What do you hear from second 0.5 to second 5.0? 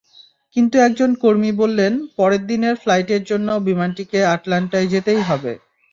কিন্তু একজন কর্মী বললেন, পরের দিনের ফ্লাইটের জন্য বিমানটিকে আটলান্টায়